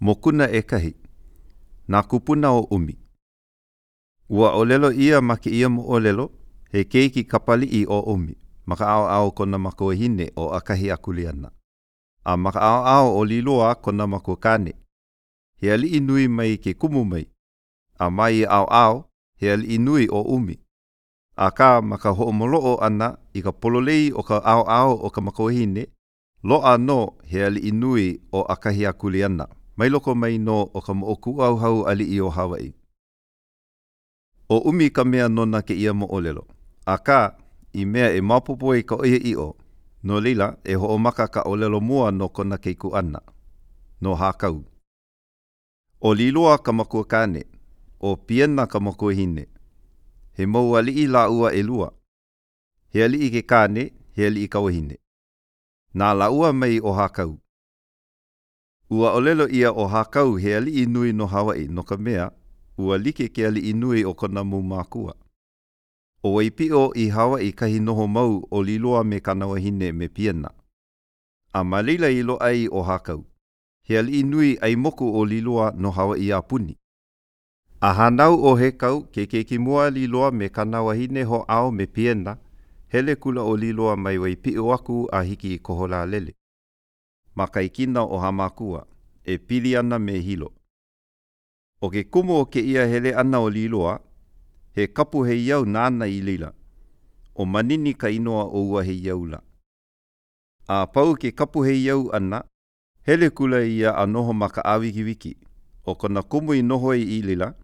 [0.00, 0.94] mo kuna e kahi,
[1.88, 2.96] nā kupuna o umi.
[4.28, 6.30] Ua olelo ia maki ia mo olelo,
[6.72, 8.34] he keiki kapali i o umi,
[8.66, 11.50] maka ao ao kona mako hine o akahi akuliana.
[12.24, 14.72] A maka ao ao o liloa kona mako kane.
[15.60, 17.26] He ali inui mai ke kumu mai.
[17.98, 20.58] A mai ao ao, he ali inui o umi.
[21.36, 25.20] A ka maka ho o ana i ka pololei o ka ao ao o ka
[25.20, 25.86] mako hine,
[26.42, 29.44] loa no he ali inui o akahi akuliana.
[29.44, 32.72] hine mai loko mai no o ka mo oku au hau ali i o Hawaii.
[34.48, 36.44] O umi ka mea nona ke ia mo olelo.
[36.86, 37.20] A ka,
[37.72, 39.48] i mea e mapopo e ka oia i o.
[40.06, 43.20] No lila, e ho o maka ka olelo mua no kona ke ku ana.
[44.02, 44.56] No hakau.
[46.00, 47.42] O liloa ka makua kane.
[48.08, 49.44] O piena ka makua hine.
[50.36, 51.88] He mau ali i la ua e lua.
[52.92, 53.84] He ali i ke kane,
[54.16, 54.96] he ali i ka ohine.
[55.94, 57.32] Nā la ua mai o hakau.
[58.90, 62.30] Ua olelo ia o hakau he ali inui no Hawaii no ka mea,
[62.78, 65.14] ua like ke ali inui o kona mu mākua.
[66.22, 70.50] O waipi o i Hawaii kahi noho mau o liloa me kanawahine me piena.
[71.52, 73.24] A malila i lo ai o hakau.
[73.86, 76.76] He ali inui ai moku o liloa no Hawaii a puni.
[77.80, 81.86] A hanau o he kau ke ke ki mua liloa me kanawahine ho ao me
[81.86, 82.38] piena,
[82.88, 86.34] hele kula o liloa mai waipi o aku a hiki i koholā lele
[87.34, 88.86] makaikina o hamakua,
[89.24, 90.52] e pili ana me hilo.
[91.80, 94.00] O ke kumo o ke ia hele ana o liloa,
[94.74, 96.52] he kapu he iau nana i lila,
[97.34, 99.40] o manini ka inoa o ua he iau la.
[100.68, 102.44] A pau ke kapu he iau ana,
[103.06, 105.36] hele kula ia anoho maka awiki wiki,
[105.86, 107.54] o kona kumu i noho i lila,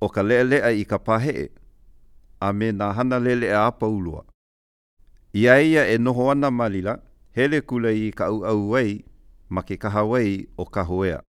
[0.00, 1.50] o ka lea i ka pahe e,
[2.40, 4.24] a me nā hana lele a apa ulua.
[5.34, 9.04] Ia ia e noho ana malila, lila, hele kule i ka au au wei
[9.48, 11.20] ma ke kaha wei o ka hoea.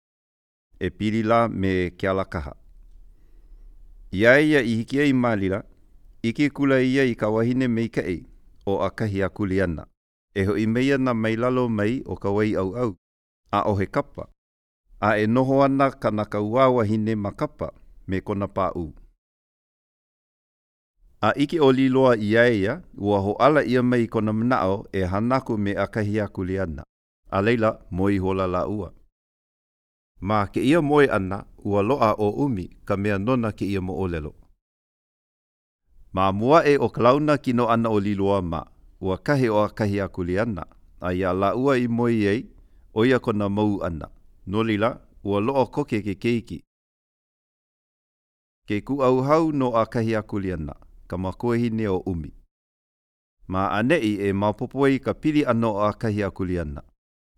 [0.79, 2.53] E piri la me kia la kaha.
[4.11, 5.63] Ia ia i hiki ei mālila,
[6.23, 8.25] iki kula ia i ka wahine mei ka ei,
[8.65, 9.85] o a kahi a kuli ana.
[10.35, 12.95] E ho i mei ana mei lalo mei o ka wei au au,
[13.51, 14.27] a o he kappa.
[14.99, 17.69] A e noho ana ka naka uawahine ma kappa
[18.07, 18.93] me kona pā uu.
[21.23, 25.01] A iki o li loa ia ia, ua ho ala ia mai kona mnao e
[25.11, 26.83] hanako me akahi aku li ana.
[27.31, 28.89] A leila, moi hola la ua.
[30.27, 33.93] Ma ke ia moe ana, ua loa o umi ka mea nona ke ia mo
[34.03, 34.33] olelo.
[36.15, 38.61] Ma mua e o klauna ki no ana o li loa ma,
[38.99, 40.63] ua kahe o akahi aku li ana.
[41.07, 42.41] A ia la ua i moi ei,
[43.01, 44.11] oia kona mau ana.
[44.51, 44.91] No lila,
[45.23, 46.59] ua loa koke ke keiki.
[48.67, 49.71] Ke ku au hau no akahi aku li ana.
[49.71, 50.75] Ke ku au hau no akahi aku li ana
[51.13, 52.31] tamakuahine o umi.
[53.53, 56.81] Mā anei e māpopoi ka piri ano a kahi a kuliana.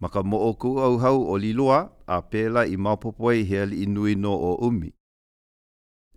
[0.01, 1.79] Ma ka mo oku au hau o liloa
[2.17, 4.91] a pēla i māpopoi hea li inui no o umi.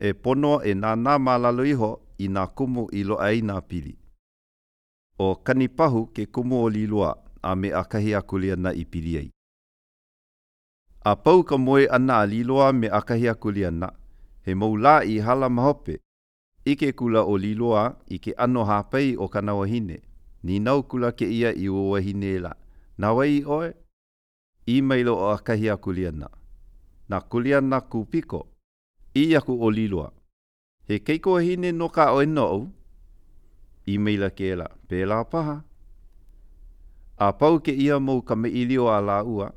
[0.09, 1.91] E pono e nā nā mālalo iho
[2.23, 3.95] i nā kumu i lo ai nā pili.
[5.25, 9.29] O kanipahu ke kumu o liloa a me a kahi a kuliana i pili ai.
[11.09, 13.89] A pau ka moe ana a liloa me a kahi a kuliana,
[14.47, 15.99] he mou lā i hala mahope
[16.73, 19.99] ike kula o liloa i ke ano hapei o kanawahine.
[20.43, 22.53] Ni nau kula ke ia i o wahine la.
[22.99, 23.71] Nā wai oe?
[24.67, 26.29] I mailo o akahi a kuliana.
[27.11, 28.41] Nā kuliana kupiko.
[29.15, 30.11] I aku o liloa.
[30.89, 32.69] He keiko wahine no ka o eno au?
[33.87, 34.67] I maila ke la.
[34.89, 35.57] Pēlā paha.
[37.29, 39.51] A pau ke ia mou ka me ilio a la ua.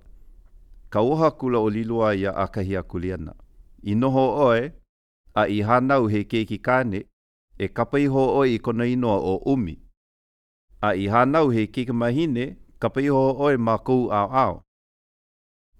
[0.89, 3.33] Ka oha kula o liloa i a akahi a kuliana.
[3.83, 4.37] I noho oe?
[4.37, 4.61] I noho oe?
[5.33, 7.03] a i hanau he keiki kāne
[7.57, 9.75] e kapai ho o i kona inoa o umi.
[10.81, 14.63] A i hanau he keiki mahine kapai ho o e makou ao ao.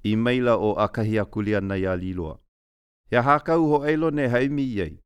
[0.04, 2.40] I maila o akahi a kulia na ia liloa.
[3.10, 5.00] He hakau ho eilo ne haimi iei.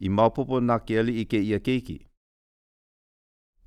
[0.00, 2.06] I maupopo na ke ali i ke ia keiki.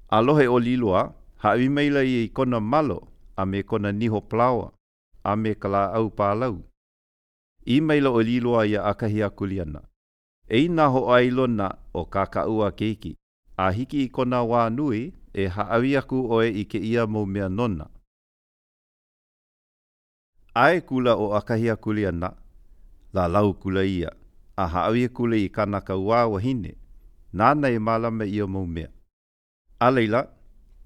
[0.10, 1.14] Alohe o liloa,
[1.44, 4.72] haimi maila i i e kona malo a me kona niho plawa
[5.24, 6.64] a me kala au pālau.
[7.68, 9.84] I maila o liloa ia akahi a kuliana
[10.48, 13.18] e ina ho ai lona o kakaua keiki,
[13.58, 17.50] a hiki i kona wā nui e haawi aku oe i ke ia mō mea
[17.50, 17.88] nona.
[20.54, 22.30] Ae kula o akahia kulia na,
[23.14, 24.10] la lau kula ia,
[24.58, 26.76] a haawi kule i kanaka wā wahine,
[27.34, 28.90] nāna e malama ia mō mea.
[29.80, 30.28] A leila,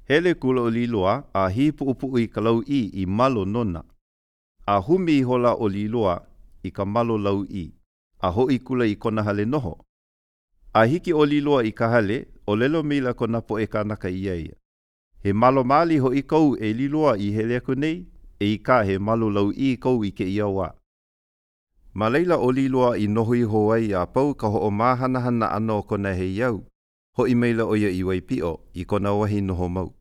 [0.08, 3.84] hele kula o liloa a hipu upu i kalau i i malo nona,
[4.66, 6.22] a humi i hola o liloa
[6.64, 7.72] i ka malo lau i
[8.20, 9.86] a ho i kula i kona hale noho.
[10.74, 13.84] A hiki o li loa i ka hale, o lelo mila ko napo e ka
[13.84, 14.54] naka i aia.
[15.24, 18.06] He malo mali ho i kou e li loa i hele aku nei,
[18.40, 20.70] e i ka he malo lau i kou i ke i awa.
[21.94, 24.70] Ma leila o li loa i noho i ho ai a pau ka ho o
[24.70, 26.62] māhanahana ana o kona he iau,
[27.18, 29.97] ho i meila o ia i waipio i kona wahi noho mau.